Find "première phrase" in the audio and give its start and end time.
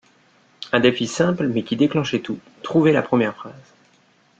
3.03-3.53